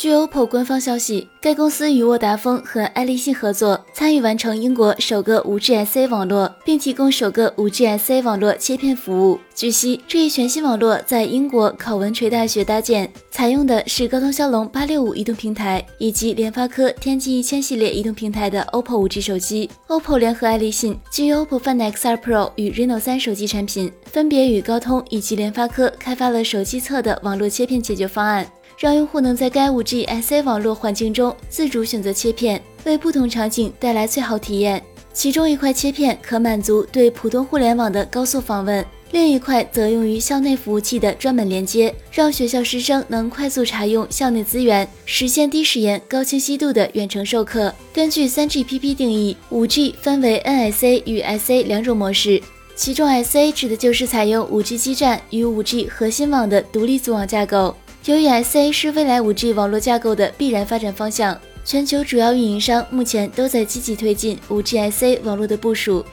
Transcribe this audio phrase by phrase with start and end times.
[0.00, 9.38] 据 OPPO 官方消息，该公司与沃达丰和爱立信合作，参与完成英国首个 5G SA 网络，并提供首个 5G SA 网络切片服务。
[9.54, 19.68] 据悉，这一全新网络在英国考文垂大学搭建，采用的是高通骁龙八六五移动平台以及联发科天玑一千系列移动平台的 OPPO 5G 手机。
[19.88, 28.50] OPPO 联合爱立信，基于 OPPO Find X2 Pro 与 Reno 3手机产品，分别与高通以及联发科开发了手机侧的网络切片解决方案。
[28.80, 34.82] 让用户能在该 5G SA 网络环境中自主选择切片，为不同场景带来最好体验。
[35.12, 47.74] 其中一块切片可满足对普通互联网的高速访问，另一块则用于校内服务器的专门连接，让学校师生能快速查用校内资源，实现低时延、高清晰度的远程授课。
[47.92, 52.42] 根据 3GPP 定义，5G 分为 NSA 与 SA 两种模式，
[52.74, 57.76] 其中 SA 指的就是采用 5G 基站与 5G 核心网的独立组网架构。
[58.06, 66.04] 由于 SA 是未来 5G 网络架构的必然发展方向，全球主要运营商目前都在积极推进 5G SA 网络的部署。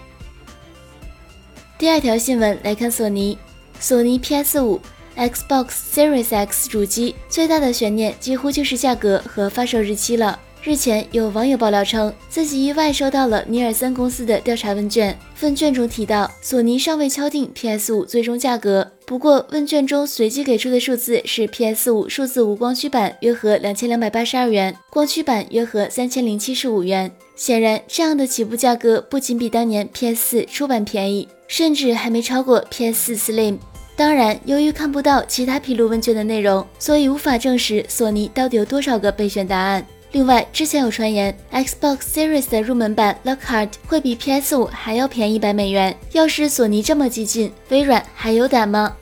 [1.78, 3.38] 第二条新闻来看，索尼，
[3.80, 4.80] 索尼 PS5、
[5.16, 10.38] Xbox Series X 主机最大的悬念几乎就是价格和发售日期了。
[10.68, 15.18] 日前，有网友爆料称，自己意外收到了尼尔森公司的调查问卷。
[15.40, 18.92] 问卷中提到，索尼尚未敲定 PS5 最终价格。
[19.06, 27.10] 不过，问卷中随机给出的数字是 PS5 数字无光驱版约合两千两百八十二元，光驱版约合三千零七十五元。
[27.38, 33.58] 显然，这样的起步价格不仅比当年 PS4 出版便宜，甚至还没超过 PS4 Slim。
[33.96, 39.86] 当然，由于看不到其他披露问卷的内容，所以无法证实索尼到底有多少个备选答案。
[40.14, 45.96] 另外，之前有传言，Xbox Series 的入门版 Lockhart 会比 PS5 还要便宜一百美元。
[46.14, 48.96] 要是索尼这么激进，微软还有胆吗？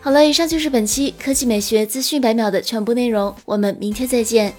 [0.00, 4.52] 好了，以上就是本期科技美学资讯百秒的全部内容，我们明天再见。